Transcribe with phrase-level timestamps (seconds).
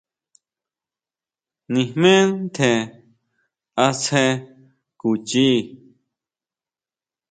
[1.71, 2.79] Nijmé ntjen
[3.85, 4.23] asje
[4.99, 5.57] kuchii.